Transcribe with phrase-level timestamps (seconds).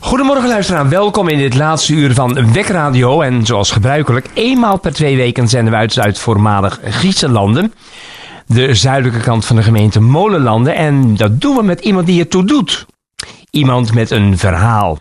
[0.00, 3.20] Goedemorgen luisteraar, welkom in dit laatste uur van Wekradio.
[3.20, 7.72] En zoals gebruikelijk, eenmaal per twee weken zenden we uit uit voormalig Griezenlanden.
[8.46, 10.74] De zuidelijke kant van de gemeente Molenlanden.
[10.74, 12.86] En dat doen we met iemand die ertoe doet.
[13.50, 14.98] Iemand met een verhaal.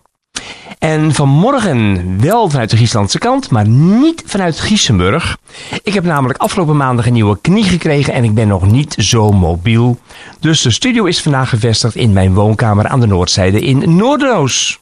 [0.84, 5.38] En vanmorgen wel vanuit de Gieslandse kant, maar niet vanuit Giesenburg.
[5.84, 9.32] Ik heb namelijk afgelopen maandag een nieuwe knie gekregen en ik ben nog niet zo
[9.32, 9.98] mobiel.
[10.40, 14.80] Dus de studio is vandaag gevestigd in mijn woonkamer aan de noordzijde in Noorderoos.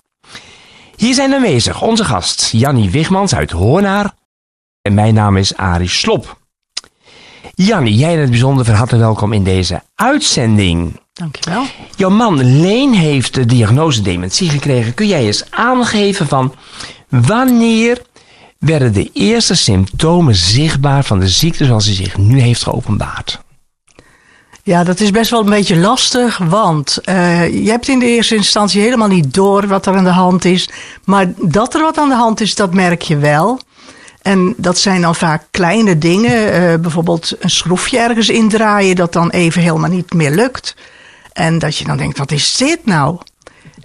[0.95, 4.14] Hier zijn aanwezig onze gast Jannie Wigmans uit Hoornaar.
[4.81, 6.38] En mijn naam is Arie Slop.
[7.54, 11.00] Jannie, jij in het bijzonder van harte welkom in deze uitzending.
[11.21, 11.63] Dankjewel.
[11.95, 14.93] Jouw man Leen heeft de diagnose dementie gekregen.
[14.93, 16.55] Kun jij eens aangeven van
[17.09, 18.02] wanneer
[18.57, 23.39] werden de eerste symptomen zichtbaar van de ziekte zoals die zich nu heeft geopenbaard?
[24.63, 28.35] Ja, dat is best wel een beetje lastig, want uh, je hebt in de eerste
[28.35, 30.69] instantie helemaal niet door wat er aan de hand is.
[31.03, 33.59] Maar dat er wat aan de hand is, dat merk je wel.
[34.22, 39.30] En dat zijn dan vaak kleine dingen, uh, bijvoorbeeld een schroefje ergens indraaien dat dan
[39.30, 40.75] even helemaal niet meer lukt.
[41.34, 43.18] En dat je dan denkt, wat is dit nou?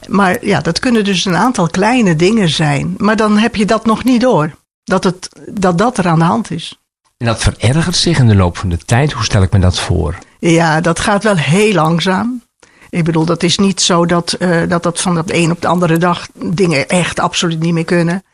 [0.09, 2.95] Maar ja, dat kunnen dus een aantal kleine dingen zijn.
[2.99, 6.25] Maar dan heb je dat nog niet door, dat het, dat, dat er aan de
[6.25, 6.81] hand is.
[7.17, 9.13] En dat verergert zich in de loop van de tijd.
[9.13, 10.19] Hoe stel ik me dat voor?
[10.39, 12.43] Ja, dat gaat wel heel langzaam.
[12.91, 15.67] Ik bedoel, dat is niet zo dat uh, dat, dat van de een op de
[15.67, 18.25] andere dag dingen echt absoluut niet meer kunnen.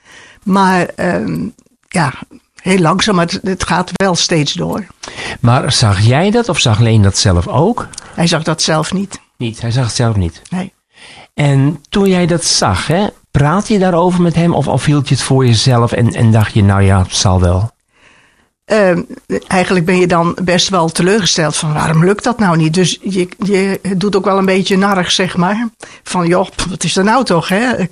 [0.42, 1.46] Maar uh,
[1.88, 2.12] ja,
[2.62, 4.86] heel langzaam, maar het, het, gaat wel steeds door.
[5.40, 7.88] Maar zag jij dat of zag Leen dat zelf ook?
[8.14, 9.20] Hij zag dat zelf niet.
[9.36, 10.42] Niet, hij zag het zelf niet?
[10.50, 10.72] Nee.
[11.34, 15.14] En toen jij dat zag, hè, praat je daarover met hem of, of hield je
[15.14, 17.70] het voor jezelf en, en dacht je, nou ja, het zal wel?
[18.66, 18.98] Uh,
[19.46, 22.74] eigenlijk ben je dan best wel teleurgesteld van waarom lukt dat nou niet?
[22.74, 25.68] Dus je, je doet ook wel een beetje narig, zeg maar.
[26.02, 27.48] Van joh, wat is er nou toch?
[27.48, 27.86] Hè?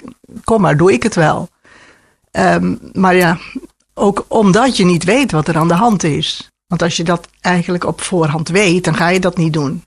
[0.44, 1.48] Kom maar, doe ik het wel.
[2.32, 3.38] Um, maar ja,
[4.00, 6.50] ook omdat je niet weet wat er aan de hand is.
[6.66, 9.84] Want als je dat eigenlijk op voorhand weet, dan ga je dat niet doen.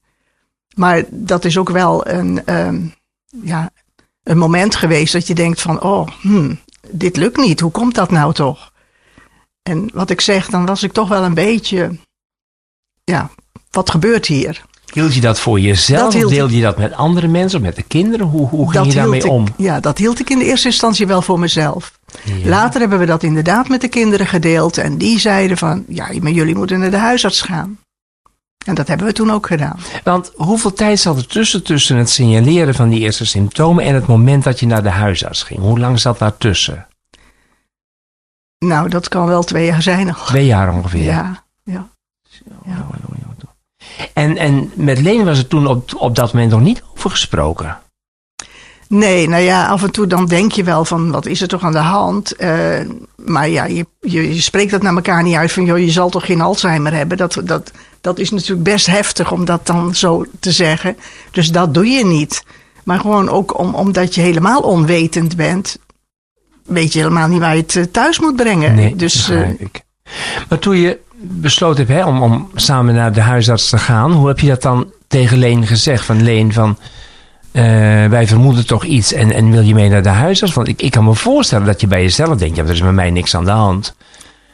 [0.75, 2.94] Maar dat is ook wel een, um,
[3.44, 3.72] ja,
[4.24, 6.56] een moment geweest dat je denkt van, oh, hm,
[6.90, 7.59] dit lukt niet.
[7.59, 8.72] Hoe komt dat nou toch?
[9.62, 11.97] En wat ik zeg, dan was ik toch wel een beetje,
[13.03, 13.30] ja,
[13.72, 14.66] wat gebeurt hier?
[14.94, 17.84] Hield je dat voor jezelf of deelde je dat met andere mensen of met de
[17.84, 18.28] kinderen?
[18.28, 19.48] Hoe, hoe ging je daarmee ik, om?
[19.58, 22.00] Ja, dat hield ik in de eerste instantie wel voor mezelf.
[22.24, 22.50] Ja.
[22.50, 24.78] Later hebben we dat inderdaad met de kinderen gedeeld.
[24.78, 27.80] En die zeiden van, ja, maar jullie moeten naar de huisarts gaan.
[28.66, 29.80] En dat hebben we toen ook gedaan.
[30.04, 34.08] Want hoeveel tijd zat er tussen, tussen het signaleren van die eerste symptomen en het
[34.08, 35.60] moment dat je naar de huisarts ging?
[35.60, 36.88] Hoe lang zat daar tussen?
[38.60, 40.25] Nou, dat kan wel twee jaar zijn al.
[40.25, 41.04] Twee jaar ongeveer?
[41.04, 41.90] Ja, ja.
[42.66, 42.88] ja.
[44.14, 47.78] En, en met Leen was het toen op, op dat moment nog niet over gesproken?
[48.88, 51.64] Nee, nou ja, af en toe dan denk je wel van wat is er toch
[51.64, 52.42] aan de hand.
[52.42, 52.80] Uh,
[53.16, 56.09] maar ja, je, je, je, spreekt dat naar elkaar niet uit van joh, je zal
[56.09, 57.18] toch geen Alzheimer hebben.
[57.18, 57.72] Dat, dat,
[58.02, 60.98] dat is natuurlijk best heftig om dat dan zo te zeggen.
[61.31, 62.44] Dus dat doe je niet.
[62.84, 65.78] Maar gewoon ook om, omdat je helemaal onwetend bent,
[66.66, 68.75] weet je helemaal niet waar je het thuis moet brengen.
[68.75, 69.81] Nee, dus, uh, ik.
[70.50, 74.28] Maar toen je besloten hebt hè, om, om samen naar de huisarts te gaan, hoe
[74.28, 76.06] heb je dat dan tegen Leen gezegd?
[76.06, 76.78] Van Leen, van
[77.52, 77.64] uh,
[78.06, 80.54] wij vermoeden toch iets en, en wil je mee naar de huisarts?
[80.54, 82.94] Want ik, ik kan me voorstellen dat je bij jezelf denkt, ja, er is met
[82.94, 83.96] mij niks aan de hand.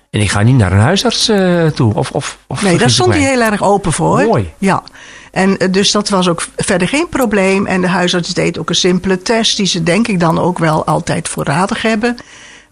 [0.09, 1.93] En ik ga niet naar een huisarts uh, toe.
[1.93, 4.21] Of, of, of nee, daar stond hij heel erg open voor.
[4.21, 4.53] Mooi.
[4.57, 4.83] Ja.
[5.31, 7.65] En dus dat was ook verder geen probleem.
[7.65, 10.85] En de huisarts deed ook een simpele test, die ze denk ik dan ook wel
[10.85, 12.17] altijd voorradig hebben.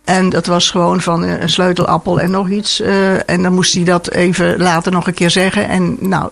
[0.07, 2.81] En dat was gewoon van een sleutelappel en nog iets.
[2.81, 5.69] Uh, en dan moest hij dat even later nog een keer zeggen.
[5.69, 6.29] En nou,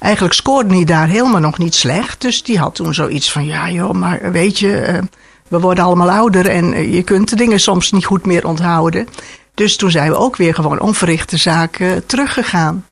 [0.00, 2.20] eigenlijk scoorde hij daar helemaal nog niet slecht.
[2.20, 4.98] Dus die had toen zoiets van, ja joh, maar weet je, uh,
[5.48, 9.08] we worden allemaal ouder en je kunt de dingen soms niet goed meer onthouden.
[9.54, 12.86] Dus toen zijn we ook weer gewoon onverrichte zaken teruggegaan.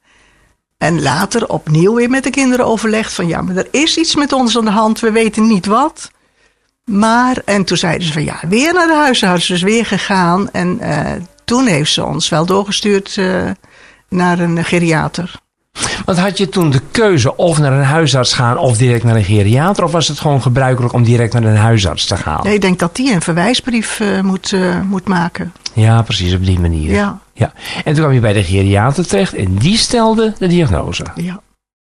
[0.78, 4.32] En later opnieuw weer met de kinderen overlegd van, ja, maar er is iets met
[4.32, 6.10] ons aan de hand, we weten niet wat.
[6.90, 10.50] Maar, en toen zeiden ze van ja, weer naar de huisarts, dus weer gegaan.
[10.50, 10.98] En uh,
[11.44, 13.50] toen heeft ze ons wel doorgestuurd uh,
[14.08, 15.34] naar een geriater.
[16.04, 19.24] Want had je toen de keuze of naar een huisarts gaan of direct naar een
[19.24, 19.84] geriater?
[19.84, 22.40] Of was het gewoon gebruikelijk om direct naar een huisarts te gaan?
[22.42, 24.54] Nee, ik denk dat die een verwijsbrief uh, moet,
[24.88, 25.52] moet maken.
[25.72, 26.92] Ja, precies op die manier.
[26.92, 27.18] Ja.
[27.32, 27.52] ja.
[27.84, 31.04] En toen kwam je bij de geriater terecht en die stelde de diagnose.
[31.14, 31.40] Ja.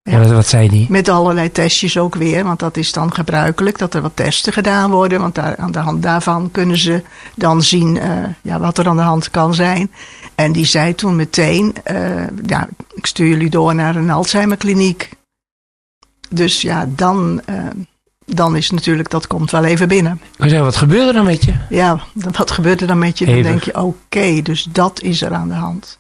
[0.02, 0.20] Ja.
[0.20, 0.86] Wat, wat zei die?
[0.90, 4.92] Met allerlei testjes ook weer, want dat is dan gebruikelijk dat er wat testen gedaan
[4.92, 5.20] worden.
[5.20, 7.04] Want daar, aan de hand daarvan kunnen ze
[7.36, 8.04] dan zien uh,
[8.42, 9.92] ja, wat er aan de hand kan zijn.
[10.36, 15.10] En die zei toen meteen, uh, ja, ik stuur jullie door naar een Alzheimerkliniek.
[16.30, 17.56] Dus ja, dan, uh,
[18.26, 20.22] dan is natuurlijk, dat komt wel even binnen.
[20.38, 21.54] Maar zeg, wat gebeurde er dan met je?
[21.70, 23.26] Ja, wat gebeurt er dan met je?
[23.26, 23.52] Dan Hevig.
[23.52, 26.00] denk je, oké, dus dat is er aan de hand.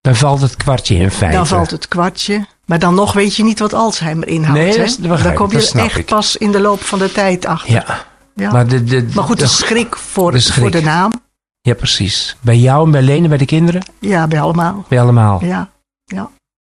[0.00, 1.36] Dan valt het kwartje in feite.
[1.36, 2.46] Dan valt het kwartje.
[2.68, 4.60] Maar dan nog weet je niet wat Alzheimer inhoudt.
[4.60, 4.84] Nee, hè?
[4.84, 6.06] dat begrijp Daar kom je echt ik.
[6.06, 7.72] pas in de loop van de tijd achter.
[7.72, 8.50] Ja, Ja.
[8.52, 10.60] maar, de, de, Maar goed, de de- schrik voor de schrik.
[10.60, 11.12] voor de naam.
[11.60, 12.36] Ja, precies.
[12.40, 13.82] Bij jou en bij Lene, bij de kinderen?
[14.00, 14.84] Ja, bij allemaal.
[14.88, 15.44] Bij allemaal.
[15.44, 15.70] Ja.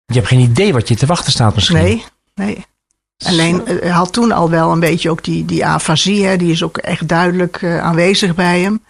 [0.06, 1.78] Je hebt geen idee wat je te wachten staat misschien.
[1.78, 2.04] Nee,
[2.36, 2.66] nee.
[3.26, 6.52] Alleen eh, hij had toen al wel een beetje ook die, die afasie, hè, die
[6.52, 8.84] is ook echt duidelijk eh, aanwezig bij hem.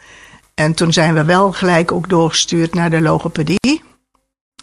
[0.53, 3.81] En toen zijn we wel gelijk ook doorgestuurd naar de logopedie.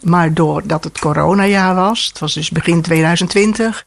[0.03, 3.85] Maar doordat het coronajaar was, het was dus begin 2020,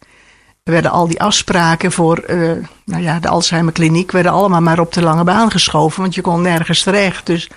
[0.63, 2.51] werden al die afspraken voor eh,
[2.85, 6.43] nou ja, de Alzheimerkliniek werden allemaal maar op de lange baan geschoven, want je kon
[6.43, 7.27] nergens terecht.
[7.27, 7.51] Dus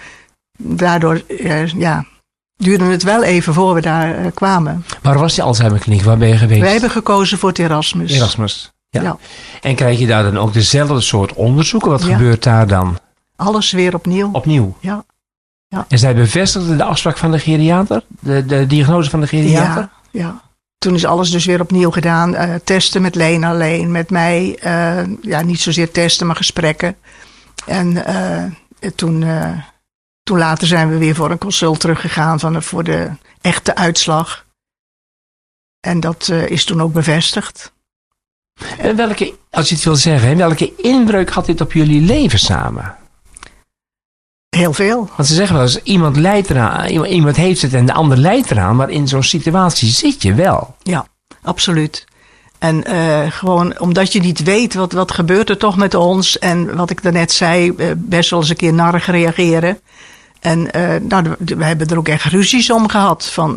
[0.57, 2.05] daardoor eh, ja,
[2.57, 4.85] duurde het wel even voor we daar eh, kwamen.
[5.01, 6.01] Waar was die Alzheimerkliniek?
[6.03, 6.61] Waar ben je geweest?
[6.61, 8.11] Wij hebben gekozen voor het Erasmus.
[8.11, 8.71] Erasmus.
[8.89, 9.01] Ja.
[9.01, 9.17] Ja.
[9.61, 11.91] En krijg je daar dan ook dezelfde soort onderzoeken?
[11.91, 12.15] Wat Ja.
[12.17, 12.97] gebeurt daar dan?
[13.35, 14.29] Alles weer opnieuw.
[14.31, 14.77] Opnieuw.
[14.79, 15.03] Ja.
[15.71, 15.85] Ja.
[15.87, 18.03] En zij bevestigde de afspraak van de geriater?
[18.19, 19.89] De, de diagnose van de geriater?
[20.11, 20.41] Ja, ja.
[20.77, 22.35] Toen is alles dus weer opnieuw gedaan.
[22.35, 24.57] Eh, testen met Leen alleen, met mij.
[24.59, 26.97] eh, ja, niet zozeer testen, maar gesprekken.
[27.65, 28.43] En eh,
[28.95, 29.25] toen,
[30.23, 33.09] toen later zijn we weer voor een consult teruggegaan van, voor de
[33.41, 34.45] echte uitslag.
[35.79, 37.71] En dat is toen ook bevestigd.
[38.77, 42.95] En welke, als je het wil zeggen, welke inbreuk had dit op jullie leven samen?
[44.57, 45.09] Heel veel.
[45.15, 48.51] Want ze zeggen wel eens, iemand lijdt eraan, iemand- heeft het en de ander lijdt
[48.51, 50.75] eraan, maar in zo'n situatie zit je wel.
[51.43, 52.05] Absoluut.
[52.59, 56.39] En eh, gewoon omdat je niet weet wat, wat gebeurt er toch met ons.
[56.39, 59.79] En wat ik daarnet zei, eh, best wel eens een keer narig reageren.
[60.39, 63.25] En eh, nou, we hebben er ook echt ruzies om gehad.
[63.25, 63.55] Van,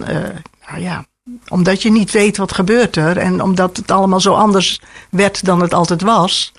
[0.69, 1.05] nou ja,
[1.49, 3.17] omdat je niet weet wat gebeurt er.
[3.19, 4.81] En omdat het allemaal zo anders
[5.11, 6.53] werd dan het altijd was.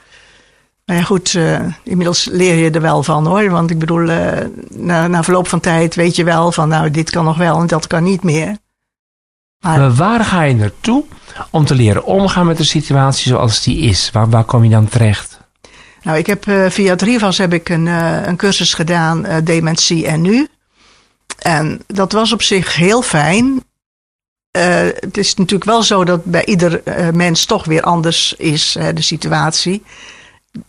[0.86, 3.50] Nou ja, goed, eh, inmiddels leer je er wel van hoor.
[3.50, 7.10] Want ik bedoel, eh, na, na verloop van tijd weet je wel van, nou, dit
[7.10, 8.58] kan nog wel en dat kan niet meer.
[9.60, 11.04] Maar- Maar waar ga je naartoe
[11.50, 14.10] om te leren omgaan met de situatie zoals die is?
[14.12, 15.40] Waar, waar kom je dan terecht?
[16.04, 20.48] Nou, ik heb eh, via Trivas heb ik een, een cursus gedaan, dementie en nu.
[21.40, 23.64] En dat was op zich heel fijn.
[24.52, 26.82] Het is natuurlijk wel zo dat bij ieder
[27.14, 29.84] mens toch weer anders is, de situatie.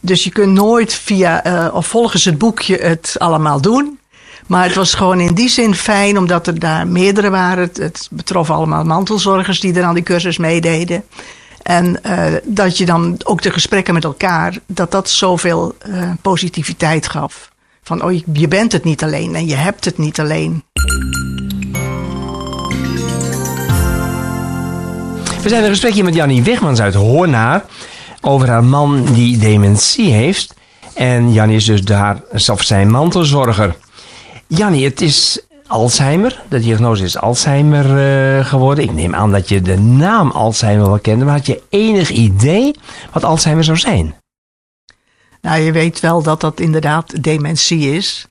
[0.00, 3.98] Dus je kunt nooit via eh, of volgens het boekje het allemaal doen.
[4.46, 7.70] Maar het was gewoon in die zin fijn, omdat er daar meerdere waren.
[7.72, 11.04] Het, betrof allemaal mantelzorgers die er aan die cursus meededen.
[11.62, 17.08] En eh, dat je dan ook de gesprekken met elkaar, dat dat zoveel eh, positiviteit
[17.08, 17.50] gaf.
[17.82, 20.64] Van, oh, je, bent het niet alleen en je hebt het niet alleen.
[25.42, 27.64] We zijn in gesprekje met Jannie Wegmans uit Hoornaar
[28.26, 30.54] over haar man die dementie heeft.
[30.94, 33.76] En Jannie is dus daar zelf zijn mantelzorger.
[34.46, 36.42] Jannie, het is Alzheimer.
[36.48, 38.84] De diagnose is Alzheimer eh, geworden.
[38.84, 42.74] Ik neem aan dat je de naam Alzheimer wel kende, maar had je enig idee
[43.12, 44.14] wat Alzheimer zou zijn?
[45.40, 48.26] Nou, je weet wel dat dat inderdaad dementie is.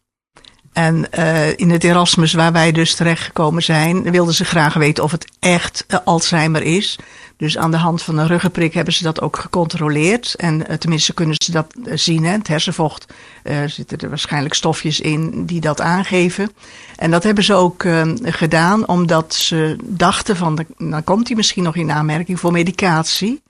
[0.74, 5.12] En eh, in het Erasmus, waar wij dus terechtgekomen zijn, wilden ze graag weten of
[5.12, 7.00] het echt eh, Alzheimer is.
[7.38, 10.36] Dus aan de hand van een ruggenprik hebben ze dat ook gecontroleerd.
[10.36, 12.24] En eh, tenminste kunnen ze dat eh, zien.
[12.24, 12.32] Hè.
[12.32, 13.14] Het hersenvocht
[13.44, 16.52] eh, zitten er waarschijnlijk stofjes in die dat aangeven.
[16.96, 21.64] En dat hebben ze ook eh, gedaan omdat ze dachten van, dan komt hij misschien
[21.64, 23.44] nog in aanmerking voor medicatie.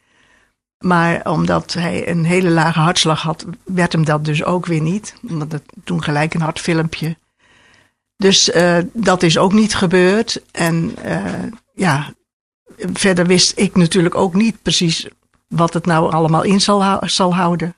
[0.79, 5.15] Maar omdat hij een hele lage hartslag had, werd hem dat dus ook weer niet.
[5.21, 7.17] Want dat toen gelijk een hartfilmpje.
[8.17, 8.51] Dus
[8.93, 10.41] dat is ook niet gebeurd.
[10.51, 10.95] En
[11.73, 12.13] ja,
[12.93, 15.07] verder wist ik natuurlijk ook niet precies
[15.47, 17.75] wat het nou allemaal in zal, hou- zal houden.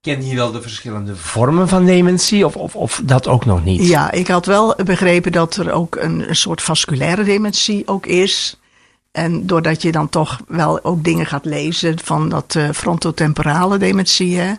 [0.00, 3.88] Ken je wel de verschillende vormen van dementie of, of, of dat ook nog niet?
[3.88, 8.56] Ja, ik had wel begrepen dat er ook een, een soort vasculaire dementie ook is.
[9.10, 14.38] En doordat je dan toch wel ook dingen gaat lezen van dat eh, frontotemporale dementie.
[14.38, 14.54] Hè?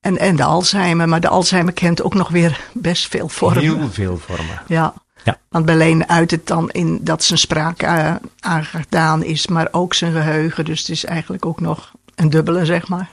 [0.00, 1.08] En, en de Alzheimer.
[1.08, 3.62] Maar de Alzheimer kent ook nog weer best veel vormen.
[3.62, 4.62] Heel veel vormen.
[4.66, 4.94] Ja.
[5.24, 5.38] Ja.
[5.48, 10.12] Want Leen uit het dan in dat zijn spraak eh, aangedaan is, maar ook zijn
[10.12, 10.64] geheugen.
[10.64, 13.10] Dus het is eigenlijk ook nog een dubbele, zeg maar.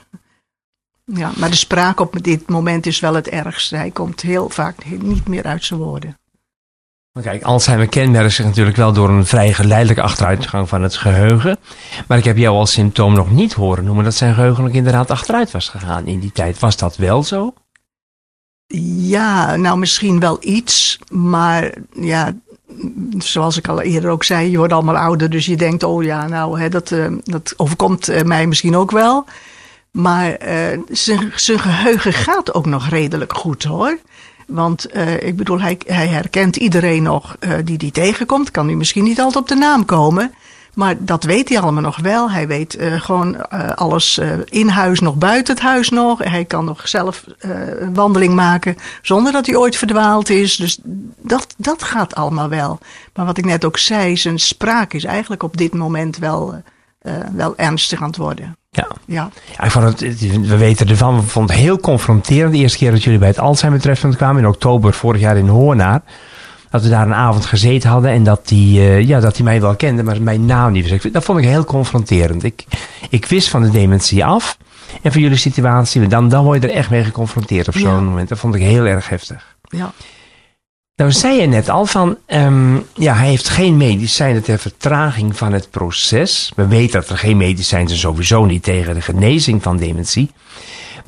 [1.04, 3.76] Ja, maar de spraak op dit moment is wel het ergste.
[3.76, 6.18] Hij komt heel vaak niet meer uit zijn woorden.
[7.12, 11.58] Maar Kijk, Alzheimer kenmerkt zich natuurlijk wel door een vrij geleidelijke achteruitgang van het geheugen.
[12.06, 15.10] Maar ik heb jou als symptoom nog niet horen noemen dat zijn geheugen ook inderdaad
[15.10, 16.58] achteruit was gegaan in die tijd.
[16.58, 17.54] Was dat wel zo?
[18.96, 22.34] Ja, nou misschien wel iets, maar ja,
[23.18, 26.28] zoals ik al eerder ook zei, je wordt allemaal ouder, dus je denkt, oh ja,
[26.28, 29.26] nou, hè, dat, eh, dat overkomt eh, mij misschien ook wel.
[29.90, 33.98] Maar uh, zijn, zijn geheugen gaat ook nog redelijk goed hoor.
[34.46, 38.50] Want uh, ik bedoel, hij, hij herkent iedereen nog uh, die die tegenkomt.
[38.50, 40.34] Kan nu misschien niet altijd op de naam komen.
[40.74, 42.30] Maar dat weet hij allemaal nog wel.
[42.30, 46.18] Hij weet uh, gewoon uh, alles uh, in huis nog, buiten het huis nog.
[46.24, 50.56] Hij kan nog zelf een wandeling maken zonder dat hij ooit verdwaald is.
[50.56, 50.78] Dus
[51.22, 52.78] dat, dat gaat allemaal wel.
[53.14, 56.62] Maar wat ik net ook zei, zijn spraak is eigenlijk op dit moment wel,
[57.32, 58.56] wel ernstig aan het worden.
[58.70, 58.88] Ja.
[59.06, 59.30] ja.
[59.58, 62.52] ja ik vond het, we weten ervan, we vonden het heel confronterend.
[62.52, 65.48] De eerste keer dat jullie bij het Alzheimer treffend kwamen in oktober vorig jaar in
[65.48, 66.02] Hoornaar
[66.70, 69.76] dat we daar een avond gezeten hadden en dat hij uh, ja, dat mij wel
[69.76, 71.12] kende, maar mijn naam niet wist.
[71.12, 72.44] Dat vond ik heel confronterend.
[72.44, 72.64] Ik,
[73.10, 74.58] ik wist van de dementie af
[75.02, 78.00] en van jullie situatie, dan, dan word je er echt mee geconfronteerd op zo'n ja.
[78.00, 78.28] moment.
[78.28, 79.56] Dat vond ik heel erg heftig.
[79.62, 79.92] Ja.
[80.96, 85.52] Nou zei je net al van, um, ja, hij heeft geen medicijnen ter vertraging van
[85.52, 86.52] het proces.
[86.56, 90.30] We weten dat er geen medicijnen zijn sowieso niet tegen de genezing van dementie.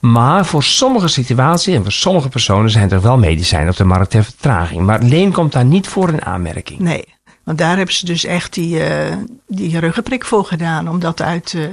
[0.02, 4.10] Maar voor sommige situaties en voor sommige personen zijn er wel medicijnen op de markt
[4.10, 4.82] ter vertraging.
[4.82, 6.78] Maar Leen komt daar niet voor in aanmerking.
[6.78, 7.04] Nee,
[7.44, 9.16] want daar hebben ze dus echt die, uh,
[9.46, 10.88] die ruggenprik voor gedaan.
[10.88, 11.68] Om, dat uit, uh,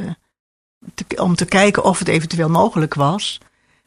[0.94, 3.38] te, om te kijken of het eventueel mogelijk was.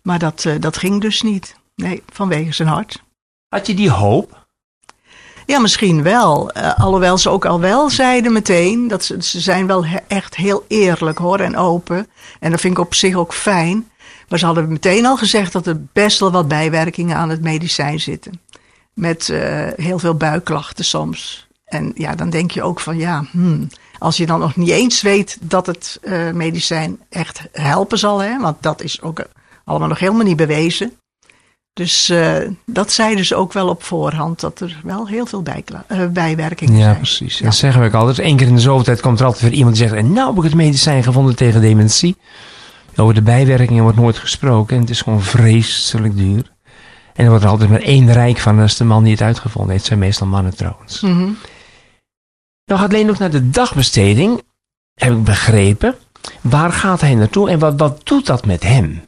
[0.03, 1.57] Maar dat, uh, dat ging dus niet.
[1.75, 3.03] Nee, vanwege zijn hart.
[3.49, 4.47] Had je die hoop?
[5.47, 6.57] Ja, misschien wel.
[6.57, 10.65] Uh, alhoewel ze ook al wel zeiden meteen dat ze, ze zijn wel echt heel
[10.69, 12.09] eerlijk hoor en open.
[12.41, 13.91] En dat vind ik op zich ook fijn.
[14.33, 18.01] Maar ze hadden meteen al gezegd dat er best wel wat bijwerkingen aan het medicijn
[18.01, 18.41] zitten.
[18.95, 21.47] Met uh, heel veel buikklachten soms.
[21.65, 25.03] En ja, dan denk je ook van ja, hmm, als je dan nog niet eens
[25.03, 29.25] weet dat het uh, medicijn echt helpen zal, hè, want dat is ook
[29.65, 30.93] allemaal nog helemaal niet bewezen.
[31.73, 32.37] Dus uh,
[32.67, 35.43] dat zeiden ze ook wel op voorhand, dat er wel heel veel
[36.13, 36.97] bijwerkingen ja, zijn.
[36.97, 37.39] Precies.
[37.39, 38.19] Ja, Dat zeggen we ook altijd.
[38.19, 40.29] Eén keer in de zoveel tijd komt er altijd weer iemand die zegt, en nou
[40.29, 42.17] heb ik het medicijn gevonden tegen dementie.
[42.97, 46.53] Over de bijwerkingen wordt nooit gesproken en het is gewoon vreselijk duur.
[47.15, 49.23] En er wordt er altijd maar één rijk van, dat is de man die het
[49.23, 49.83] uitgevonden heeft.
[49.83, 51.01] Het zijn meestal mannen trouwens.
[51.01, 51.37] Mm -hmm.
[52.65, 54.43] Nou gaat Leen ook naar de dagbesteding,
[54.95, 55.95] heb ik begrepen.
[56.41, 59.05] Waar gaat hij naartoe en wat, wat doet dat met hem?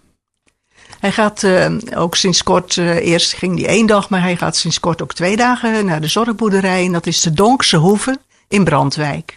[1.01, 4.57] Hij gaat uh, ook sinds kort, uh, eerst ging hij één dag, maar hij gaat
[4.57, 6.85] sinds kort ook twee dagen naar de zorgboerderij.
[6.85, 9.35] En dat is de Donkse Hoeve in Brandwijk.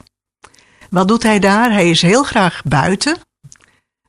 [0.90, 1.72] Wat doet hij daar?
[1.72, 3.18] Hij is heel graag buiten.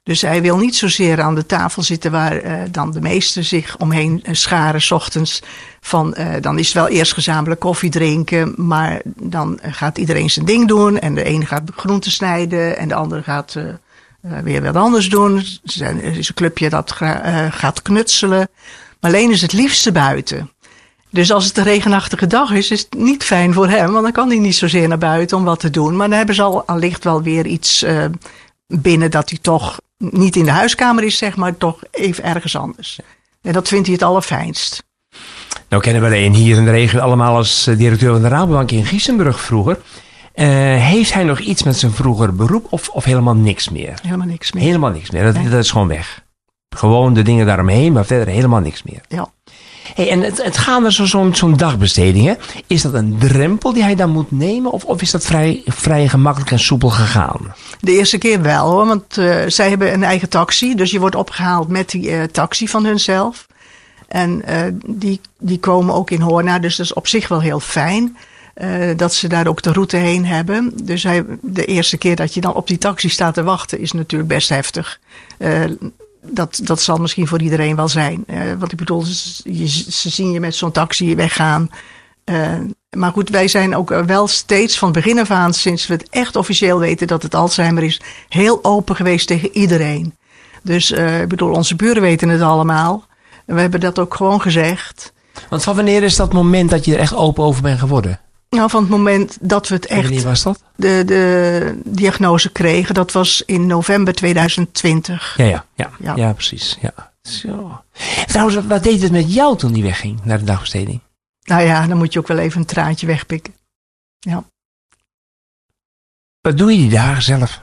[0.08, 3.76] Dus hij wil niet zozeer aan de tafel zitten waar uh, dan de meesten zich
[3.78, 5.42] omheen scharen, s ochtends.
[5.80, 10.46] Van, uh, dan is het wel eerst gezamenlijk koffie drinken, maar dan gaat iedereen zijn
[10.46, 10.98] ding doen.
[10.98, 13.56] En de een gaat groenten snijden en de andere gaat
[14.20, 15.42] weer wat anders doen.
[15.80, 16.92] Er is een clubje dat
[17.50, 18.48] gaat knutselen.
[19.00, 20.50] Maar alleen is het liefste buiten.
[21.10, 24.12] Dus als het een regenachtige dag is, is het niet fijn voor hem, want dan
[24.12, 25.96] kan hij niet zozeer naar buiten om wat te doen.
[25.96, 27.84] Maar dan hebben ze al allicht wel weer iets
[28.68, 33.00] binnen dat hij toch niet in de huiskamer is, zeg maar, toch even ergens anders.
[33.42, 34.87] En dat vindt hij het allerfijnst.
[35.68, 38.70] Nou kennen we een hier in de regio allemaal als eh, directeur van de Rabobank
[38.70, 39.78] in Giesenburg vroeger.
[40.34, 40.46] Uh,
[40.84, 43.98] heeft hij nog iets met zijn vroegere beroep of, of helemaal niks meer?
[44.02, 44.62] Helemaal niks meer.
[44.62, 45.25] Helemaal niks meer.
[45.25, 45.48] Dat, nee.
[45.48, 46.22] dat is gewoon weg.
[46.76, 49.00] Gewoon de dingen daaromheen, maar verder helemaal niks meer.
[49.08, 49.30] Ja.
[49.98, 52.34] Hey, en het, het gaan zo'n zo dagbesteding, hè?
[52.66, 54.70] Is dat een drempel die hij dan moet nemen?
[54.70, 57.54] Of, of is dat vrij, vrij gemakkelijk en soepel gegaan?
[57.80, 60.74] De eerste keer wel hoor, want uh, zij hebben een eigen taxi.
[60.74, 63.46] Dus je wordt opgehaald met die uh, taxi van hunzelf.
[64.08, 67.60] En uh, die, die komen ook in Hoorna, dus dat is op zich wel heel
[67.60, 68.16] fijn.
[68.96, 70.72] dat ze daar ook de route heen hebben.
[70.82, 73.92] Dus hij, de eerste keer dat je dan op die taxi staat te wachten is
[73.92, 74.98] natuurlijk best heftig
[76.22, 78.25] dat, dat zal misschien voor iedereen wel zijn.
[78.26, 79.42] Uh, want ik bedoel, ze,
[79.90, 81.70] ze zien je met zo'n taxi weggaan.
[82.25, 82.58] Uh,
[82.96, 86.37] maar goed, wij zijn ook wel steeds van begin af aan, sinds we het echt
[86.37, 90.14] officieel weten dat het Alzheimer is, heel open geweest tegen iedereen.
[90.62, 93.06] Dus uh, ik bedoel, onze buren weten het allemaal.
[93.46, 95.12] We hebben dat ook gewoon gezegd.
[95.48, 98.20] Want van wanneer is dat moment dat je er echt open over bent geworden?
[98.50, 100.02] Nou, van het moment dat we het echt.
[100.02, 100.62] Wanneer was dat?
[100.76, 105.34] De, de diagnose kregen, dat was in november 2020.
[105.36, 106.16] Ja, ja, ja, ja.
[106.16, 106.78] ja precies.
[106.80, 107.12] Ja.
[107.22, 107.82] Zo.
[108.26, 111.00] Trouwens, wat deed het met jou toen die wegging naar de dagbesteding?
[111.42, 113.54] Nou ja, dan moet je ook wel even een traantje wegpikken.
[114.18, 114.44] Ja.
[116.40, 117.62] Wat doe je die dagen zelf?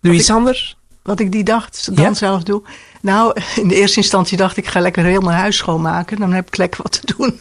[0.00, 0.76] Doe je iets anders?
[1.02, 2.14] Wat ik die dag dan ja?
[2.14, 2.62] zelf doe?
[3.00, 6.18] Nou, in de eerste instantie dacht ik ga lekker heel mijn huis schoonmaken.
[6.18, 7.40] Dan heb ik lekker wat te doen.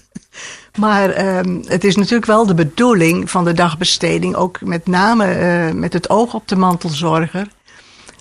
[0.77, 5.73] Maar um, het is natuurlijk wel de bedoeling van de dagbesteding, ook met name uh,
[5.73, 7.47] met het oog op de mantelzorger,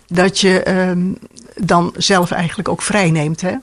[0.07, 1.19] dat je um,
[1.55, 3.41] dan zelf eigenlijk ook vrij neemt.
[3.41, 3.55] Hè?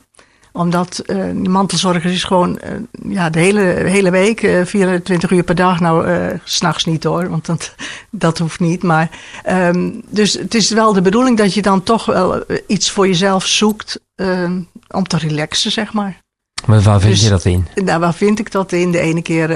[0.54, 5.44] Omdat uh, die mantelzorger is gewoon uh, ja, de hele, hele week, uh, 24 uur
[5.44, 5.80] per dag.
[5.80, 6.08] Nou,
[6.44, 7.76] s s'nachts niet hoor, want dat,
[8.10, 8.84] dat hoeft niet.
[8.84, 9.10] Maar,
[9.50, 13.46] um, dus het is wel de bedoeling dat je dan toch wel iets voor jezelf
[13.46, 14.00] zoekt
[14.88, 16.22] om te relaxen, zeg maar.
[16.66, 17.68] Maar waar vind dus, je dat in?
[17.76, 18.92] Nou, waar vind ik dat in?
[18.92, 19.50] De ene keer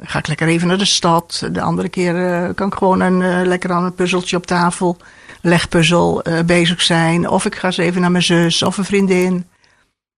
[0.00, 1.48] ga ik lekker even naar de stad.
[1.52, 2.14] De andere keer
[2.54, 4.96] kan ik gewoon een, lekker aan een puzzeltje op tafel
[5.42, 7.28] legpuzzel bezig zijn.
[7.28, 9.46] Of ik ga eens even naar mijn zus of een vriendin.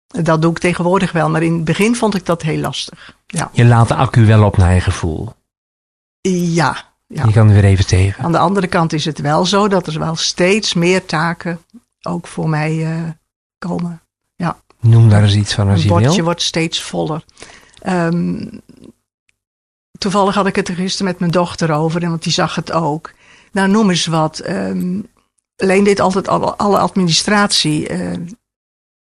[0.06, 3.16] Dat doe ik tegenwoordig wel, maar in het begin vond ik dat heel lastig.
[3.26, 3.50] Ja.
[3.52, 5.34] Je laat de accu wel op naar je gevoel.
[6.20, 7.24] Ja, ja.
[7.24, 8.24] Je kan er weer even tegen.
[8.24, 11.60] Aan de andere kant is het wel zo dat er wel steeds meer taken
[12.02, 12.86] ook voor mij
[13.58, 14.00] komen.
[14.82, 15.96] Noem daar eens iets van als je wil.
[15.96, 17.24] Het bordje wordt steeds voller.
[17.86, 18.60] Um,
[19.98, 23.12] toevallig had ik het er gisteren met mijn dochter over, want die zag het ook.
[23.52, 24.48] Nou, noem eens wat.
[24.48, 25.06] Um,
[25.56, 27.90] Leen deed altijd alle, alle administratie.
[27.90, 28.12] Uh,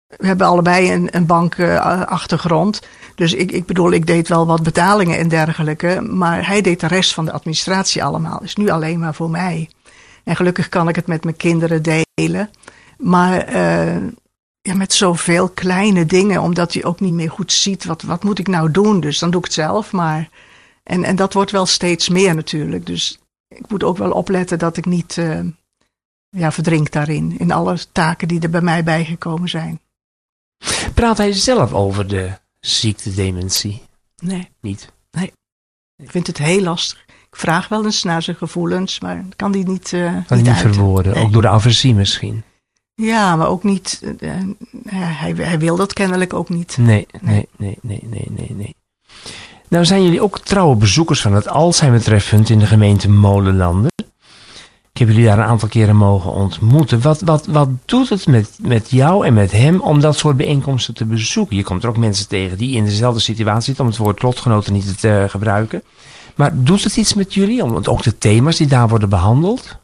[0.07, 2.79] we hebben allebei een, een bankachtergrond.
[2.83, 6.01] Uh, dus ik, ik bedoel, ik deed wel wat betalingen en dergelijke.
[6.01, 8.43] Maar hij deed de rest van de administratie allemaal.
[8.43, 9.69] Is nu alleen maar voor mij.
[10.23, 11.81] En gelukkig kan ik het met mijn kinderen
[12.13, 12.49] delen.
[12.97, 14.03] Maar uh,
[14.67, 17.85] ja, met zoveel kleine dingen, omdat hij ook niet meer goed ziet.
[17.85, 18.99] Wat, wat moet ik nou doen?
[18.99, 19.91] Dus dan doe ik het zelf.
[19.91, 20.29] Maar,
[20.83, 22.85] en, en dat wordt wel steeds meer natuurlijk.
[22.85, 25.39] Dus ik moet ook wel opletten dat ik niet uh,
[26.29, 27.39] ja, verdrink daarin.
[27.39, 29.79] In alle taken die er bij mij bijgekomen zijn.
[30.93, 33.81] Praat hij zelf over de ziekte dementie?
[34.21, 34.49] Nee.
[34.61, 34.91] Niet?
[35.11, 35.31] Nee.
[35.95, 37.05] Ik vind het heel lastig.
[37.07, 40.55] Ik vraag wel eens naar zijn gevoelens, maar kan die niet uh, Kan niet, niet
[40.55, 41.23] verwoorden, nee.
[41.23, 42.43] ook door de aversie misschien?
[43.01, 44.01] Ja, maar ook niet...
[44.21, 44.31] Uh,
[44.89, 46.77] hij, hij wil dat kennelijk ook niet.
[46.79, 48.75] Nee, nee, nee, nee, nee, nee, nee.
[49.67, 53.91] Nou zijn jullie ook trouwe bezoekers van het Alzheimer treffpunt in de gemeente Molenlanden.
[54.91, 57.01] Ik heb jullie daar een aantal keren mogen ontmoeten.
[57.01, 60.93] Wat, wat, wat doet het met, met jou en met hem om dat soort bijeenkomsten
[60.93, 61.55] te bezoeken?
[61.55, 64.73] Je komt er ook mensen tegen die in dezelfde situatie zitten, om het woord lotgenoten
[64.73, 65.83] niet te gebruiken.
[66.35, 67.63] Maar doet het iets met jullie?
[67.63, 69.77] Omdat ook de thema's die daar worden behandeld?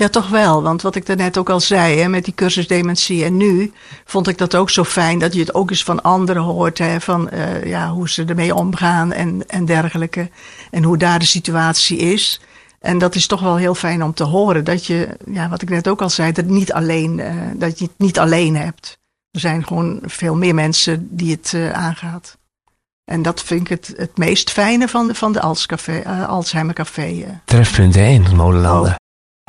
[0.00, 0.62] Ja, toch wel.
[0.62, 3.72] Want wat ik daarnet ook al zei, hè, met die cursus dementie en nu,
[4.04, 6.78] vond ik dat ook zo fijn dat je het ook eens van anderen hoort.
[6.78, 10.30] Hè, van uh, ja, hoe ze ermee omgaan en, en dergelijke.
[10.70, 12.40] En hoe daar de situatie is.
[12.78, 14.64] En dat is toch wel heel fijn om te horen.
[14.64, 17.84] Dat je, ja, wat ik net ook al zei, dat, niet alleen, uh, dat je
[17.84, 18.98] het niet alleen hebt.
[19.30, 22.38] Er zijn gewoon veel meer mensen die het uh, aangaat.
[23.04, 26.74] En dat vind ik het, het meest fijne van de, van de Alzcafé, uh, Alzheimer
[26.74, 27.40] Café.
[27.44, 28.99] Trefpunt hè, in Molenlanden.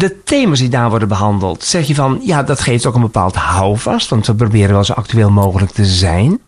[0.02, 3.36] De thema's die daar worden behandeld, zeg je van ja, dat geeft ook een bepaald
[3.36, 6.42] houvast, want we proberen wel zo actueel mogelijk te zijn.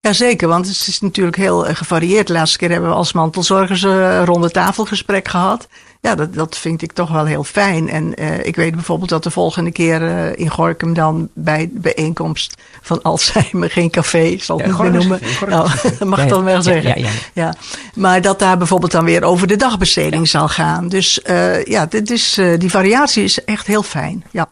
[0.00, 2.26] Jazeker, want het is natuurlijk heel gevarieerd.
[2.26, 5.68] De laatste keer hebben we als mantelzorgers een ronde tafelgesprek gehad.
[6.04, 7.88] Ja, dat, dat vind ik toch wel heel fijn.
[7.88, 11.80] En uh, ik weet bijvoorbeeld dat de volgende keer uh, in Gorkum dan bij de
[11.80, 15.20] bijeenkomst van Alzheimer geen café, zal ik ja, niet noemen.
[15.48, 17.06] Nou, dat mag ik dan wel zeggen.
[17.34, 17.54] Ja,
[17.94, 20.88] Maar dat daar bijvoorbeeld dan weer over de dagbesteding zal gaan.
[20.88, 24.24] Dus uh, ja, dit is, die variatie is echt heel fijn.
[24.30, 24.48] Ja.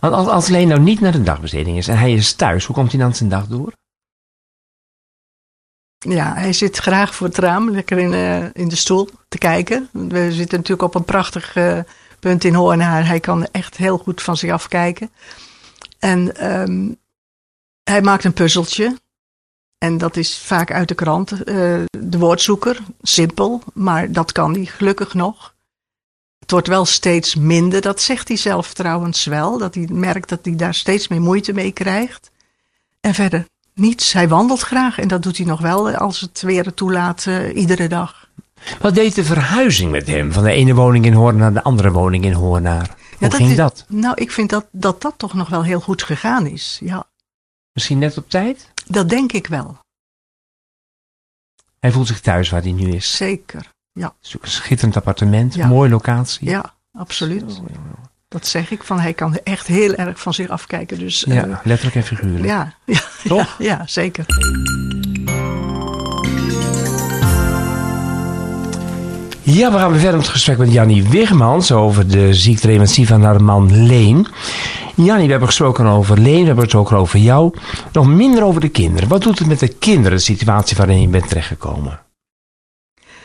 [0.00, 2.76] Want als, als Leen nou niet naar de dagbesteding is en hij is thuis, hoe
[2.76, 3.72] komt hij dan zijn dag door?
[6.02, 9.88] Ja, hij zit graag voor het raam, lekker in, uh, in de stoel te kijken.
[9.92, 11.78] We zitten natuurlijk op een prachtig uh,
[12.20, 13.06] punt in Hoornaar.
[13.06, 15.10] Hij kan echt heel goed van zich afkijken.
[15.98, 16.96] En um,
[17.82, 18.96] hij maakt een puzzeltje.
[19.78, 21.32] En dat is vaak uit de krant.
[21.32, 25.54] Uh, de woordzoeker, simpel, maar dat kan hij gelukkig nog.
[26.38, 29.58] Het wordt wel steeds minder, dat zegt hij zelf trouwens wel.
[29.58, 32.30] Dat hij merkt dat hij daar steeds meer moeite mee krijgt.
[33.00, 34.12] En verder, niets.
[34.12, 37.88] Hij wandelt graag en dat doet hij nog wel als het weer toelaat, uh, iedere
[37.88, 38.28] dag.
[38.80, 40.32] Wat deed de verhuizing met hem?
[40.32, 42.86] Van de ene woning in Hoorn naar de andere woning in Hoornaar?
[42.86, 43.84] Hoe ja, dat ging is, dat?
[43.88, 47.06] Nou, ik vind dat, dat dat toch nog wel heel goed gegaan is, ja.
[47.72, 48.68] Misschien net op tijd?
[48.86, 49.78] Dat denk ik wel.
[51.78, 53.16] Hij voelt zich thuis waar hij nu is.
[53.16, 54.14] Zeker, ja.
[54.18, 55.66] Het is ook een schitterend appartement, ja.
[55.66, 56.48] mooie locatie.
[56.48, 57.52] Ja, absoluut.
[57.52, 57.64] Zo.
[58.28, 60.98] Dat zeg ik, van hij kan echt heel erg van zich afkijken.
[60.98, 62.44] Dus, ja, uh, letterlijk en figuurlijk.
[62.44, 63.56] Ja, ja, Toch?
[63.58, 64.26] Ja, ja, zeker.
[69.42, 73.22] Ja, we gaan weer verder met het gesprek met Jannie Wigmans over de ziekte van
[73.22, 74.26] haar man Leen.
[74.94, 77.54] Jannie, we hebben gesproken over Leen, we hebben het ook over jou.
[77.92, 79.08] Nog minder over de kinderen.
[79.08, 82.00] Wat doet het met de kinderen, de situatie waarin je bent terechtgekomen?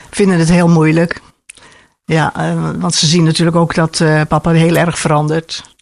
[0.10, 1.22] Vinden het heel moeilijk.
[2.06, 5.76] Ja, uh, want ze zien natuurlijk ook dat uh, papa heel erg verandert.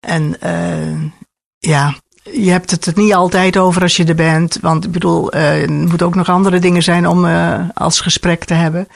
[0.00, 1.10] En uh,
[1.58, 4.58] ja, je hebt het er niet altijd over als je er bent.
[4.60, 7.26] Want ik bedoel, er moeten ook nog andere dingen zijn om
[7.74, 8.88] als gesprek te hebben.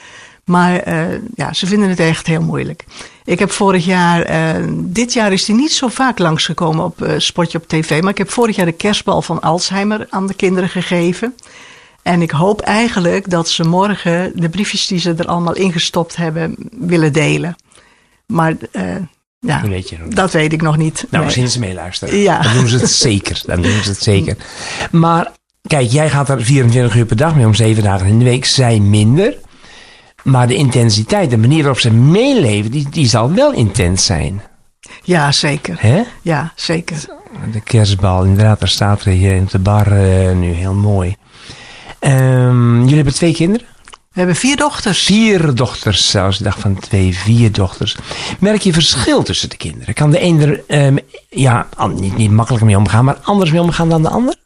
[0.45, 2.85] Maar uh, ja, ze vinden het echt heel moeilijk.
[3.25, 4.27] Ik heb vorig jaar,
[4.75, 8.01] dit jaar is hij niet zo vaak langsgekomen op uh, Spotje op TV.
[8.01, 11.35] Maar ik heb vorig jaar de kerstbal van Alzheimer aan de kinderen gegeven.
[12.07, 16.57] En ik hoop eigenlijk dat ze morgen de briefjes die ze er allemaal ingestopt hebben
[16.71, 17.57] willen delen.
[18.27, 18.55] Maar
[19.39, 20.95] ja, weet je dat weet ik nog niet.
[20.95, 21.23] Nou, nee.
[21.25, 22.19] misschien ze meeluisteren.
[22.19, 22.43] Ja.
[22.43, 23.43] Dan doen ze het zeker.
[23.47, 24.37] Dan doen ze het zeker.
[24.91, 25.33] Maar
[25.67, 28.45] kijk, jij gaat er 24 uur per dag mee om zeven dagen in de week.
[28.45, 29.35] zijn minder.
[30.23, 34.43] Maar de intensiteit, de manier waarop ze meeleven, die, die zal wel intens zijn.
[35.03, 35.77] Ja, zeker.
[35.79, 36.03] Hè?
[36.23, 37.05] Ja, zeker.
[37.53, 41.17] De kerstbal, inderdaad, daar staat er hier in de bar uh, nu heel mooi.
[42.01, 43.67] Um, jullie hebben twee kinderen?
[44.17, 45.05] We hebben vier dochters.
[45.05, 46.39] Vier dochters zelfs.
[46.39, 47.97] Ik dacht van twee, vier dochters.
[48.41, 49.95] Merk je verschil tussen de kinderen?
[49.95, 50.99] Kan de een er um,
[51.29, 54.37] ja, niet, niet makkelijker mee omgaan, maar anders mee omgaan dan de ander?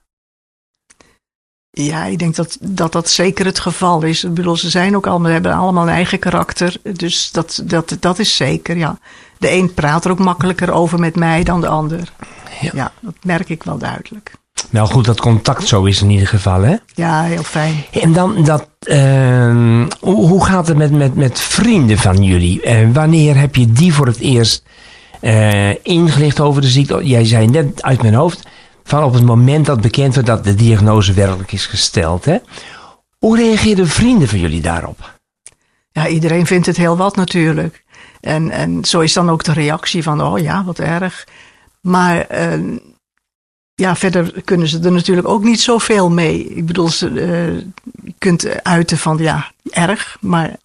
[1.70, 4.24] Ja, ik denk dat, dat dat zeker het geval is.
[4.24, 6.76] Ik bedoel, ze zijn ook allemaal, hebben allemaal een eigen karakter.
[6.82, 8.98] Dus dat, dat, dat is zeker, ja.
[9.38, 12.12] De een praat er ook makkelijker over met mij dan de ander.
[12.60, 14.32] Ja, ja dat merk ik wel duidelijk.
[14.70, 16.76] Wel goed dat contact zo is in ieder geval, hè?
[16.94, 17.84] Ja, heel fijn.
[17.90, 22.66] En dan dat, uh, hoe gaat het met, met, met vrienden van jullie?
[22.66, 24.64] Uh, wanneer heb je die voor het eerst
[25.20, 27.00] uh, ingelicht over de ziekte?
[27.06, 28.42] Jij zei net uit mijn hoofd,
[28.84, 32.36] van op het moment dat bekend werd dat de diagnose werkelijk is gesteld, hè?
[33.18, 35.18] Hoe reageerden vrienden van jullie daarop?
[35.92, 37.84] Ja, iedereen vindt het heel wat natuurlijk.
[38.20, 41.26] En, en zo is dan ook de reactie van, oh ja, wat erg.
[41.80, 42.76] Maar uh,
[43.80, 46.44] ja, verder kunnen ze er natuurlijk ook niet zoveel mee.
[46.44, 47.58] Ik bedoel, ze, uh,
[48.02, 50.56] je kunt uiten van ja, erg, maar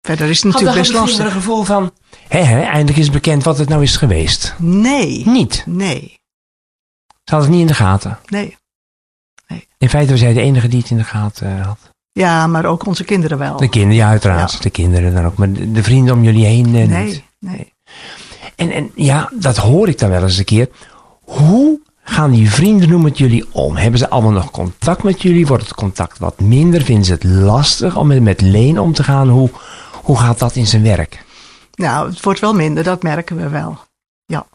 [0.00, 1.18] verder is het natuurlijk best lastig.
[1.18, 1.92] Had een gevoel van,
[2.28, 4.54] hé, hé, eindelijk is bekend wat het nou is geweest?
[4.58, 5.22] Nee.
[5.26, 5.62] Niet?
[5.66, 6.20] Nee.
[7.06, 8.18] Ze hadden het niet in de gaten?
[8.26, 8.56] Nee.
[9.46, 9.66] nee.
[9.78, 11.78] In feite was jij de enige die het in de gaten had.
[12.12, 13.56] Ja, maar ook onze kinderen wel.
[13.56, 14.62] De kinderen, ja, uiteraard.
[14.62, 15.36] De kinderen dan ook.
[15.36, 17.22] Maar de, vrienden om jullie heen uh, nee, niet.
[17.38, 17.72] Nee.
[18.56, 20.68] En, en ja, dat hoor ik dan wel eens een keer.
[21.20, 23.76] Hoe gaan die vrienden nu met jullie om?
[23.76, 25.46] Hebben ze allemaal nog contact met jullie?
[25.46, 26.82] Wordt het contact wat minder?
[26.82, 29.28] Vinden ze het lastig om met Leen om te gaan?
[29.28, 29.50] Hoe,
[30.02, 31.24] hoe gaat dat in zijn werk?
[31.74, 33.78] Nou, het wordt wel minder, dat merken we wel.
[34.24, 34.46] Ja.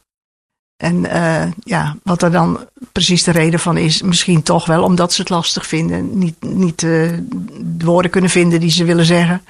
[0.78, 5.14] En uh, ja, wat er dan precies de reden van is, misschien toch wel omdat
[5.14, 6.18] ze het lastig vinden.
[6.18, 7.18] Niet, niet uh,
[7.62, 9.44] de woorden kunnen vinden die ze willen zeggen.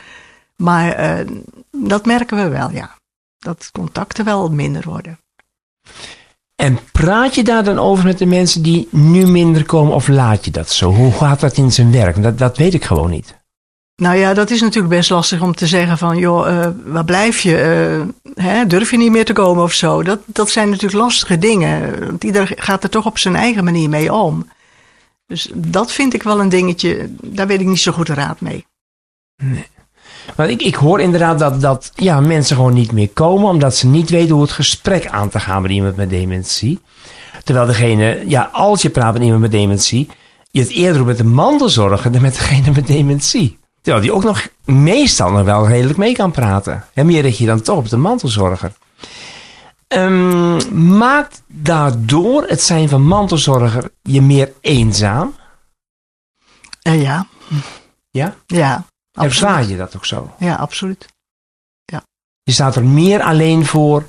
[0.56, 1.28] Maar uh,
[1.72, 2.98] dat merken we wel, ja.
[3.38, 5.20] Dat contacten wel minder worden.
[6.60, 10.46] En praat je daar dan over met de mensen die nu minder komen of laat
[10.46, 10.92] je dat zo?
[10.92, 12.24] Hoe gaat dat in zijn werk?
[12.24, 13.38] Dat, dat weet ik gewoon niet.
[13.96, 17.40] Nou ja, dat is natuurlijk best lastig om te zeggen van, joh, uh, waar blijf
[17.40, 18.08] je?
[18.36, 20.04] Uh, hè, durf je niet meer te komen of zo?
[20.04, 22.00] Dat, dat zijn natuurlijk lastige dingen.
[22.06, 24.50] Want ieder gaat er toch op zijn eigen manier mee om.
[25.26, 28.66] Dus dat vind ik wel een dingetje, daar weet ik niet zo goed raad mee.
[29.44, 29.68] Nee.
[30.40, 33.88] Maar ik, ik hoor inderdaad dat, dat ja, mensen gewoon niet meer komen omdat ze
[33.88, 36.80] niet weten hoe het gesprek aan te gaan met iemand met dementie.
[37.44, 40.10] Terwijl degene, ja, als je praat met iemand met dementie,
[40.52, 43.58] je het eerder met de mantelzorger dan met degene met dementie.
[43.82, 46.86] Terwijl die ook nog meestal nog wel redelijk mee kan praten.
[46.94, 48.72] En meer richt je dan toch op de mantelzorger.
[49.88, 55.36] Um, maakt daardoor het zijn van mantelzorger je meer eenzaam?
[56.88, 57.28] Uh, ja.
[58.12, 58.36] Ja?
[58.46, 58.86] Ja.
[59.26, 60.32] Ervaar je dat ook zo?
[60.38, 61.06] Ja, absoluut.
[61.86, 62.04] Ja.
[62.44, 64.04] Je staat er meer alleen voor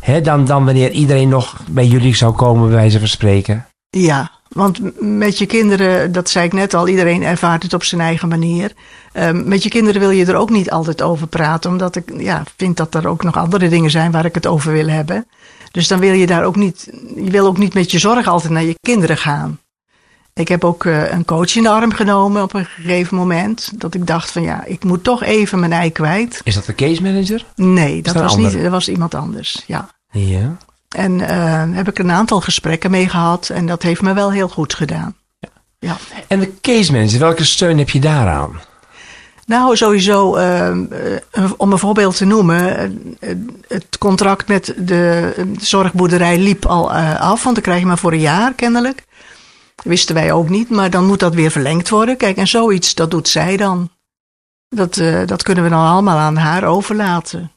[0.00, 3.66] hè, dan, dan wanneer iedereen nog bij jullie zou komen, bij wijze van spreken.
[3.90, 8.00] Ja, want met je kinderen, dat zei ik net al, iedereen ervaart het op zijn
[8.00, 8.72] eigen manier.
[9.12, 12.42] Um, met je kinderen wil je er ook niet altijd over praten, omdat ik ja,
[12.56, 15.26] vind dat er ook nog andere dingen zijn waar ik het over wil hebben.
[15.70, 18.52] Dus dan wil je daar ook niet, je wil ook niet met je zorg altijd
[18.52, 19.58] naar je kinderen gaan.
[20.34, 23.80] Ik heb ook uh, een coach in de arm genomen op een gegeven moment.
[23.80, 26.40] Dat ik dacht van ja, ik moet toch even mijn ei kwijt.
[26.44, 27.44] Is dat de case manager?
[27.54, 29.62] Nee, dat, was, niet, dat was iemand anders.
[29.66, 29.88] Ja.
[30.10, 30.56] ja.
[30.88, 33.48] En uh, heb ik een aantal gesprekken mee gehad.
[33.48, 35.16] En dat heeft me wel heel goed gedaan.
[35.38, 35.48] Ja.
[35.78, 35.96] ja.
[36.26, 38.60] En de case manager, welke steun heb je daaraan?
[39.46, 40.76] Nou, sowieso, uh,
[41.56, 43.16] om een voorbeeld te noemen.
[43.68, 47.42] het contract met de zorgboerderij liep al af.
[47.42, 49.04] Want dan krijg je maar voor een jaar kennelijk.
[49.82, 52.16] Wisten wij ook niet, maar dan moet dat weer verlengd worden.
[52.16, 53.90] Kijk, en zoiets, dat doet zij dan.
[54.68, 57.52] Dat, uh, dat kunnen we dan allemaal aan haar overlaten.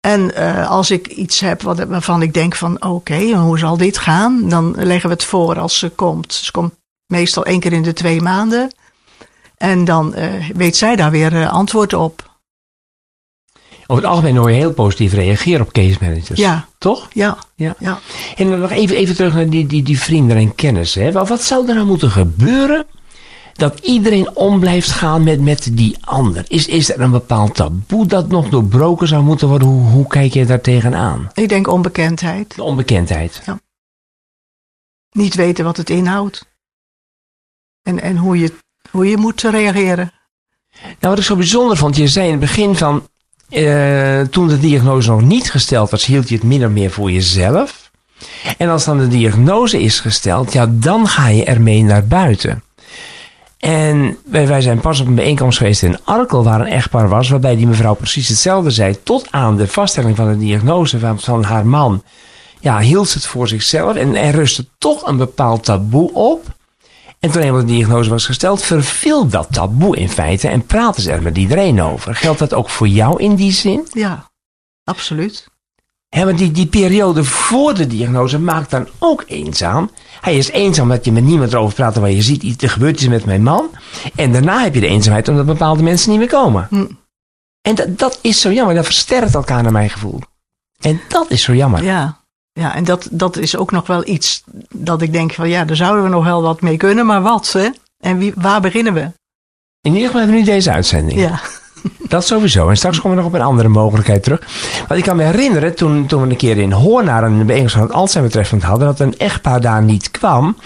[0.00, 3.98] En uh, als ik iets heb wat, waarvan ik denk van oké, hoe zal dit
[3.98, 4.48] gaan?
[4.48, 6.32] Dan leggen we het voor als ze komt.
[6.32, 6.74] Ze komt
[7.06, 8.74] meestal één keer in de twee maanden.
[9.56, 12.27] En dan uh, weet zij daar weer antwoord op.
[13.90, 16.38] Over het algemeen hoor je heel positief reageren op case managers.
[16.38, 16.68] Ja.
[16.78, 17.08] Toch?
[17.12, 17.38] Ja.
[17.54, 17.74] ja.
[17.78, 17.98] ja.
[18.36, 21.02] En dan nog even, even terug naar die, die, die vrienden en kennissen.
[21.02, 21.12] Hè.
[21.12, 22.86] Wat zou er nou moeten gebeuren
[23.52, 26.44] dat iedereen om blijft gaan met, met die ander?
[26.48, 29.68] Is, is er een bepaald taboe dat nog doorbroken zou moeten worden?
[29.68, 31.30] Hoe, hoe kijk je daar tegenaan?
[31.34, 32.54] Ik denk onbekendheid.
[32.54, 33.42] De onbekendheid.
[35.10, 36.46] Niet weten wat het inhoudt.
[37.82, 38.52] En, en hoe, je,
[38.90, 40.12] hoe je moet reageren.
[40.82, 43.08] Nou, wat ik zo bijzonder vond, je zei in het begin van,
[43.48, 47.10] eh, toen de diagnose nog niet gesteld was, hield je het min of meer voor
[47.10, 47.90] jezelf.
[48.58, 52.62] En als dan de diagnose is gesteld, ja, dan ga je ermee naar buiten.
[53.58, 57.56] En wij, zijn pas op een bijeenkomst geweest in Arkel, waar een echtpaar was, waarbij
[57.56, 61.66] die mevrouw precies hetzelfde zei, tot aan de vaststelling van de diagnose van, van haar
[61.66, 62.02] man.
[62.60, 66.56] Ja, hield ze het voor zichzelf en er rustte toch een bepaald taboe op.
[67.20, 71.10] En toen eenmaal de diagnose was gesteld, verviel dat taboe in feite en praten ze
[71.12, 72.14] er met iedereen over.
[72.14, 73.86] Geldt dat ook voor jou in die zin?
[73.92, 74.30] Ja,
[74.84, 75.48] absoluut.
[76.08, 79.90] Hè, want die, die periode voor de diagnose maakt dan ook eenzaam.
[80.20, 82.94] Hij is eenzaam omdat je met niemand erover praat waar je ziet, iets- er gebeurt
[83.00, 83.70] iets met mijn man.
[84.14, 86.66] En daarna heb je de eenzaamheid omdat bepaalde mensen niet meer komen.
[86.70, 86.86] Hm.
[87.60, 90.20] En dat, dat is zo jammer, dat versterkt elkaar naar mijn gevoel.
[90.80, 91.84] En dat is zo jammer.
[91.84, 92.20] Ja,
[92.58, 94.42] ja en dat, dat is ook nog wel iets
[94.74, 97.52] dat ik denk van ja, daar zouden we nog wel wat mee kunnen, maar wat
[97.52, 97.68] hè?
[97.98, 99.12] En wie, waar beginnen we?
[99.80, 101.20] In ieder geval hebben we nu deze uitzending.
[101.20, 101.40] Ja,
[102.08, 102.68] Dat sowieso.
[102.68, 104.46] En straks komen we nog op een andere mogelijkheid terug.
[104.88, 107.74] Want ik kan me herinneren, toen, toen we een keer in Hoorn naar een bijeenkomst
[107.74, 110.56] van het Alzheimer treffend hadden, dat een echtpaar daar niet kwam.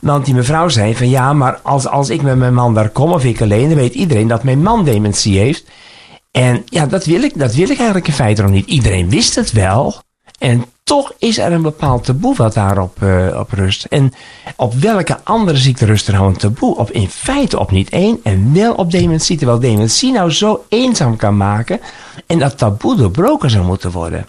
[0.00, 3.12] Want die mevrouw zei van ja, maar als, als ik met mijn man daar kom
[3.12, 5.64] of ik alleen, dan weet iedereen dat mijn man dementie heeft.
[6.30, 8.66] En ja, dat wil ik, dat wil ik eigenlijk in feite nog niet.
[8.66, 10.02] Iedereen wist het wel.
[10.38, 13.84] En toch is er een bepaald taboe wat daarop eh, op rust.
[13.84, 14.12] En
[14.56, 16.76] op welke andere ziekte rust er nou een taboe?
[16.76, 19.36] Op in feite op niet één en wel op dementie.
[19.36, 21.80] Terwijl dementie nou zo eenzaam kan maken
[22.26, 24.26] en dat taboe doorbroken zou moeten worden.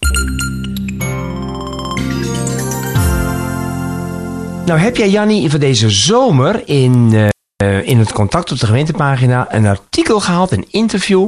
[4.66, 7.14] Nou heb jij Jannie voor deze zomer in,
[7.56, 11.28] eh, in het contact op de gemeentepagina een artikel gehaald, een interview.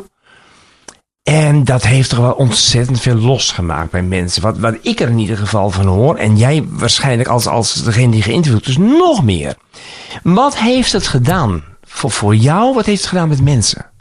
[1.29, 4.41] En dat heeft toch wel ontzettend veel losgemaakt bij mensen.
[4.41, 6.15] Wat, wat ik er in ieder geval van hoor.
[6.15, 9.55] En jij waarschijnlijk als, als degene die geïnterviewd is nog meer.
[10.23, 12.73] Wat heeft het gedaan voor, voor jou?
[12.73, 13.91] Wat heeft het gedaan met mensen?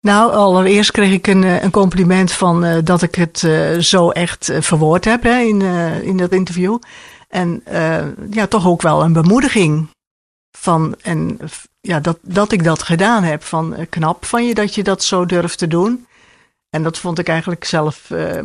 [0.00, 4.10] Nou, allereerst kreeg ik een, eh, een compliment van eh, dat ik het eh, zo
[4.10, 5.62] echt verwoord heb in,
[6.02, 6.78] in dat interview.
[7.28, 7.62] En
[8.30, 9.88] ja, toch ook wel een bemoediging
[10.58, 11.38] van en
[11.86, 13.42] ja, dat, dat ik dat gedaan heb.
[13.42, 16.06] Van eh, knap van je dat je dat zo durft te doen.
[16.70, 18.38] En dat vond ik eigenlijk zelf eh,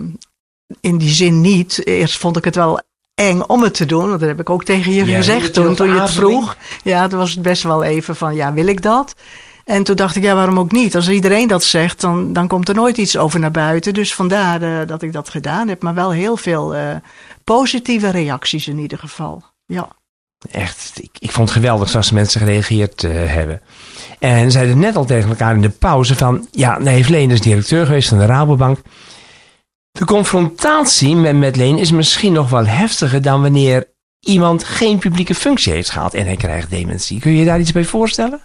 [0.81, 1.85] in die zin niet.
[1.87, 2.81] Eerst vond ik het wel
[3.13, 4.07] eng om het te doen.
[4.07, 6.57] Want dat heb ik ook tegen je Ja, gezegd toen, toen je het vroeg.
[6.83, 9.15] Ja, toen was het best wel even van ja, wil ik dat?
[9.65, 10.95] En toen dacht ik, ja, waarom ook niet?
[10.95, 13.93] Als iedereen dat zegt, dan, dan komt er nooit iets over naar buiten.
[13.93, 15.81] Dus vandaar eh, dat ik dat gedaan heb.
[15.81, 16.75] Maar wel heel veel
[17.43, 19.43] positieve reacties in ieder geval.
[19.65, 19.97] Ja.
[20.51, 23.61] Echt, ik, ik vond het geweldig zoals de mensen gereageerd eh, hebben.
[24.19, 26.47] En zeiden net al tegen elkaar in de pauze van...
[26.51, 28.79] Ja, nou heeft Leen is directeur geweest van de Rabobank.
[29.91, 33.87] De confrontatie met, met Leen is misschien nog wel heftiger dan wanneer
[34.19, 37.19] iemand geen publieke functie heeft gehad en hij krijgt dementie.
[37.19, 38.41] Kun je je daar iets bij voorstellen?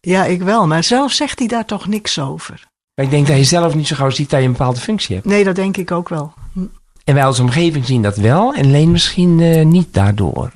[0.00, 0.66] ja, ik wel.
[0.66, 2.64] Maar zelf zegt hij daar toch niks over.
[2.94, 5.14] Maar ik denk dat je zelf niet zo gauw ziet dat je een bepaalde functie
[5.14, 5.26] hebt.
[5.26, 6.32] Nee, dat denk ik ook wel.
[6.52, 6.64] Hm,
[7.04, 10.50] En wij als omgeving zien dat wel en Leen misschien eh, niet daardoor.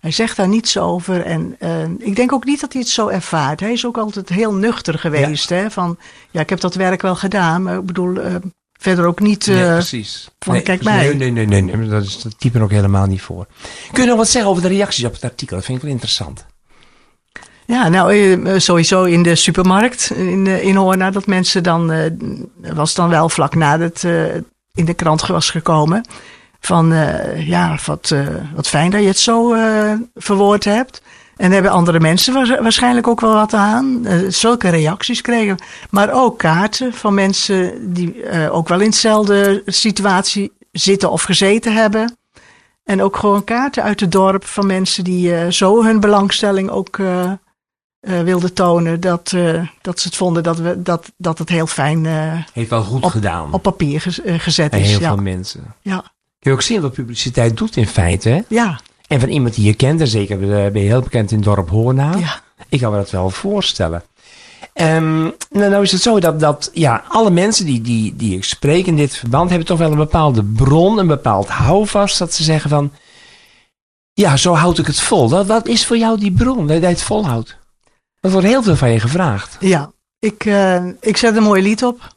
[0.00, 1.24] Hij zegt daar niets over.
[1.24, 3.60] En eh, ik denk ook niet dat hij het zo ervaart.
[3.60, 5.48] Hij is ook altijd heel nuchter geweest.
[5.48, 5.70] Hè?
[5.70, 5.98] Van,
[6.30, 7.62] ja, ik heb dat werk wel gedaan.
[7.62, 8.34] Maar ik bedoel, eh,
[8.80, 9.48] verder ook niet...
[9.48, 10.28] eh, Nee, precies.
[10.38, 11.14] van, nee, kijk mij.
[11.14, 13.46] Nee, nee, nee, nee, dat is dat type er ook helemaal niet voor.
[13.92, 15.56] Kun je nog wat zeggen over de reacties op het artikel?
[15.56, 16.46] Dat vind ik wel interessant.
[17.66, 21.10] Ja, nou eh, sowieso in de supermarkt in, eh, in Hoorna.
[21.10, 22.10] Dat mensen dan, eh,
[22.74, 24.34] was dan wel vlak nadat het eh,
[24.74, 26.04] in de krant was gekomen.
[26.60, 31.02] Van eh, ja, wat, eh, wat fijn dat je het zo eh, verwoord hebt.
[31.36, 34.06] En hebben andere mensen wa- waarschijnlijk ook wel wat aan.
[34.28, 35.58] Zulke reacties kregen.
[35.90, 42.16] Maar ook kaarten van mensen die ook wel in dezelfde situatie zitten of gezeten hebben.
[42.84, 46.98] En ook gewoon kaarten uit het dorp van mensen die zo hun belangstelling ook
[48.00, 49.00] wilden tonen.
[49.00, 49.34] Dat,
[49.80, 52.04] dat ze het vonden dat, we, dat, dat het heel fijn
[52.52, 53.52] Heeft wel goed Op- gedaan.
[53.52, 54.88] op papier gez- gezet bij is.
[54.90, 55.14] heel Ja.
[55.14, 55.74] veel mensen.
[55.82, 56.04] Ja.
[56.40, 58.28] Kun je ook zien wat publiciteit doet in feite.
[58.28, 58.40] Hè?
[58.48, 61.46] Ja, En van iemand die je kent, en zeker ben je heel bekend in het
[61.46, 62.14] dorp Hoorna.
[62.16, 62.40] ja.
[62.68, 64.02] Ik kan me dat wel voorstellen.
[64.72, 68.44] Ehm, nou, nou is het zo dat, dat ja, alle mensen die, die, die ik
[68.44, 72.18] spreek in dit verband hebben toch wel een bepaalde bron, een bepaald houvast.
[72.18, 72.92] Dat ze zeggen van,
[74.12, 75.30] ja, zo houd ik het vol.
[75.30, 77.56] Wat, wat is voor jou die bron, dat je het volhoudt?
[78.20, 79.56] Er wordt heel veel van je gevraagd.
[79.60, 79.92] ja.
[80.18, 82.14] Ik, eh, ik zet een mooi lied op.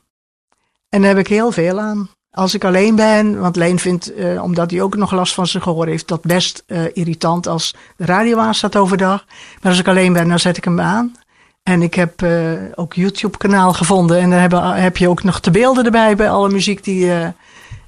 [0.89, 2.09] En daar heb ik heel veel aan.
[2.33, 5.63] Als ik alleen ben, want Leen vindt, uh, omdat hij ook nog last van zijn
[5.63, 9.25] gehoor heeft, dat best uh, irritant als de radio aan staat overdag.
[9.61, 11.15] Maar als ik alleen ben, dan zet ik hem aan.
[11.63, 14.19] En ik heb uh, ook YouTube-kanaal gevonden.
[14.19, 17.11] En daar heb, heb, je ook nog de beelden erbij bij alle muziek die.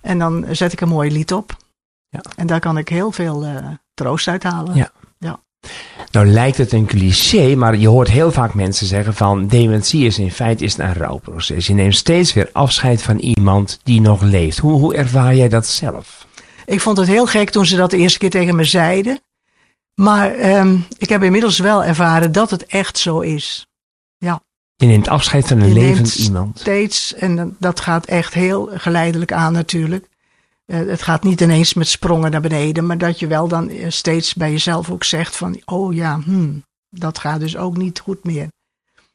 [0.02, 1.56] en dan zet ik een mooi lied op.
[2.10, 2.22] Ja.
[2.36, 3.46] En daar kan ik heel veel
[3.94, 4.76] troost uit halen.
[4.76, 4.92] Ja.
[6.12, 10.20] Nou lijkt het een cliché, maar je hoort heel vaak mensen zeggen van dementie is
[10.20, 11.68] in feite is een rouwproces.
[11.68, 14.58] Je neemt steeds weer afscheid van iemand die nog leeft.
[14.58, 16.28] Hoe, hoe ervaar jij dat zelf?
[16.66, 19.20] Ik vond het heel gek toen ze dat de eerste keer tegen me zeiden.
[19.96, 23.68] Maar um, ik heb inmiddels wel ervaren dat het echt zo is.
[24.18, 24.42] Ja.
[24.76, 26.60] Je neemt afscheid van een levend iemand.
[26.60, 30.08] Steeds, en dat gaat echt heel geleidelijk aan natuurlijk.
[30.66, 33.90] Uh, het gaat niet ineens met sprongen naar beneden, maar dat je wel dan eh,
[33.90, 38.24] steeds bij jezelf ook zegt van, oh ja, hmm, dat gaat dus ook niet goed
[38.24, 38.48] meer.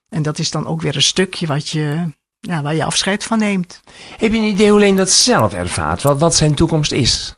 [0.08, 3.38] En dat is dan ook weer een stukje wat je, ja, waar je afscheid van
[3.38, 3.80] neemt.
[4.16, 7.34] Heb je een idee hoe alleen dat zelf ervaart, wat, wat zijn toekomst is?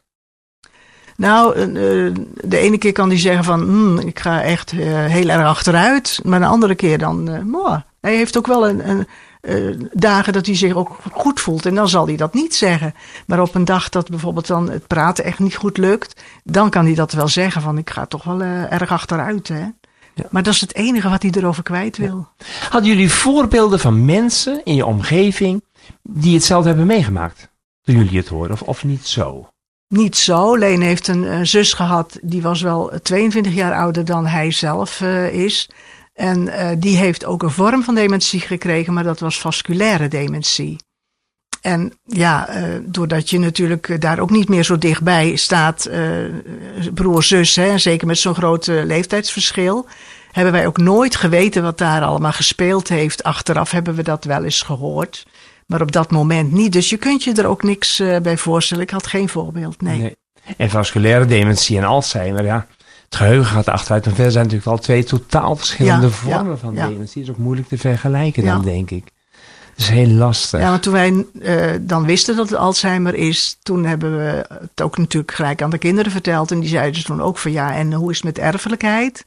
[1.16, 5.46] Nou, uh, de ene keer kan hij zeggen van, hmm, ik ga echt heel erg
[5.46, 6.20] achteruit.
[6.24, 7.84] Maar de andere keer dan, mooi.
[8.00, 9.06] Hij heeft ook wel een, een
[9.42, 11.66] uh, dagen dat hij zich ook goed voelt.
[11.66, 12.94] En dan zal hij dat niet zeggen.
[13.26, 16.84] Maar op een dag dat bijvoorbeeld dan het praten echt niet goed lukt, dan kan
[16.84, 19.48] hij dat wel zeggen van ik ga toch wel uh, erg achteruit.
[19.48, 19.64] Hè?
[20.14, 20.24] Ja.
[20.30, 22.28] Maar dat is het enige wat hij erover kwijt wil.
[22.38, 22.44] Ja.
[22.70, 25.64] Hadden jullie voorbeelden van mensen in je omgeving
[26.02, 27.50] die hetzelfde hebben meegemaakt?
[27.82, 29.48] Toen jullie het horen, of, of niet zo?
[29.88, 30.56] Niet zo.
[30.56, 35.00] Leen heeft een uh, zus gehad, die was wel 22 jaar ouder dan hij zelf
[35.30, 35.68] is.
[36.22, 40.76] En uh, die heeft ook een vorm van dementie gekregen, maar dat was vasculaire dementie.
[41.60, 45.90] En ja, uh, doordat je natuurlijk daar ook niet meer zo dichtbij staat,
[46.94, 49.86] broer, zus, hè, zeker met zo'n groot leeftijdsverschil,
[50.32, 53.22] hebben wij ook nooit geweten wat daar allemaal gespeeld heeft.
[53.22, 55.26] Achteraf hebben we dat wel eens gehoord,
[55.66, 56.72] maar op dat moment niet.
[56.72, 58.82] Dus je kunt je er ook niks bij voorstellen.
[58.82, 60.16] Ik had geen voorbeeld, nee.
[60.56, 62.66] En vasculaire dementie en Alzheimer, ja,
[63.12, 64.06] het geheugen gaat achteruit.
[64.06, 66.86] En verder zijn natuurlijk wel twee totaal verschillende vormen van ja.
[66.86, 67.20] dementie.
[67.20, 69.04] Het is ook moeilijk te vergelijken dan, denk ik.
[69.70, 70.60] Het is heel lastig.
[70.60, 74.82] Ja, maar toen wij uh, dan wisten dat het Alzheimer is, toen hebben we het
[74.82, 76.50] ook natuurlijk gelijk aan de kinderen verteld.
[76.50, 79.24] En die zeiden dus toen ook van ja, en hoe is het met erfelijkheid?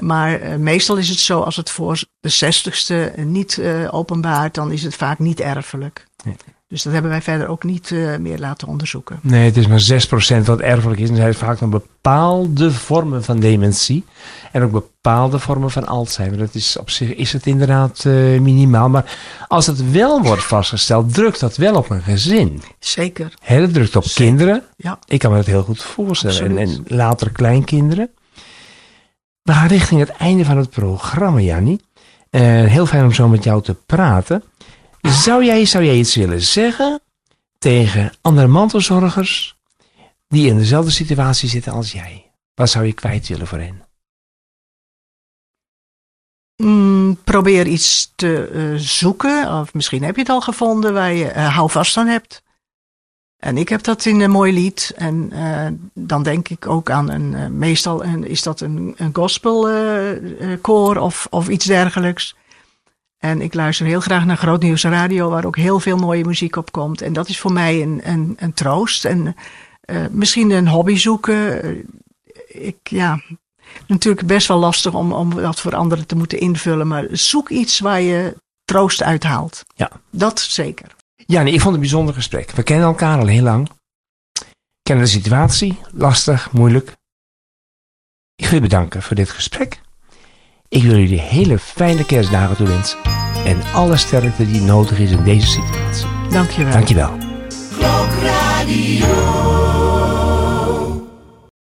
[0.00, 4.72] Maar uh, meestal is het zo, als het voor de zestigste niet uh, openbaart, dan
[4.72, 6.06] is het vaak niet erfelijk.
[6.24, 6.36] Nee.
[6.72, 9.18] Dus dat hebben wij verder ook niet uh, meer laten onderzoeken.
[9.22, 11.08] Nee, het is maar 6% wat erfelijk is.
[11.08, 14.04] En zijn vaak dan bepaalde vormen van dementie.
[14.52, 16.38] En ook bepaalde vormen van Alzheimer.
[16.38, 18.88] Dat is op zich is het inderdaad uh, minimaal.
[18.88, 22.62] Maar als het wel wordt vastgesteld, drukt dat wel op een gezin.
[22.78, 23.34] Zeker.
[23.42, 24.24] He, dat drukt op Zeker.
[24.24, 24.62] kinderen.
[24.76, 24.98] Ja.
[25.06, 26.58] Ik kan me dat heel goed voorstellen.
[26.58, 28.10] En, en, later kleinkinderen.
[29.42, 31.80] We gaan richting het einde van het programma, Jannie.
[32.30, 34.42] Uh, heel fijn om zo met jou te praten.
[35.02, 37.00] Zou jij, iets willen zeggen
[37.58, 39.56] tegen andere mantelzorgers
[40.28, 42.30] die in dezelfde situatie zitten als jij?
[42.54, 43.82] Wat zou je kwijt willen voor hen?
[46.56, 51.24] Mm, probeer iets te uh, zoeken, of misschien heb je het al gevonden, waar je
[51.24, 52.42] uh, hou vast aan hebt.
[53.36, 54.92] En ik heb dat in een mooi lied.
[54.96, 60.96] En uh, dan denk ik ook aan een, meestal een, is dat een, een gospelkoor
[60.96, 62.34] of, of iets dergelijks.
[63.22, 66.56] En ik luister heel graag naar Groot Nieuws Radio, waar ook heel veel mooie muziek
[66.56, 67.00] op komt.
[67.00, 69.04] En dat is voor mij een, een, een troost.
[69.04, 69.36] En
[69.86, 71.76] uh, misschien een hobby zoeken.
[72.46, 73.20] Ik, ja,
[73.86, 76.86] natuurlijk best wel lastig om, om dat voor anderen te moeten invullen.
[76.88, 79.64] Maar zoek iets waar je troost uithaalt.
[79.74, 79.90] Ja.
[80.10, 80.94] Dat zeker.
[81.14, 82.50] Ja, nee, ik vond het een bijzonder gesprek.
[82.50, 83.70] We kennen elkaar al heel lang.
[84.82, 85.78] Kennen de situatie.
[85.92, 86.92] Lastig, moeilijk.
[88.34, 89.80] Ik wil je bedanken voor dit gesprek.
[90.72, 92.98] Ik wil jullie hele fijne kerstdagen toewensen.
[93.44, 96.06] En alle sterkte die nodig is in deze situatie.
[96.30, 96.72] Dankjewel.
[96.72, 97.18] Dankjewel.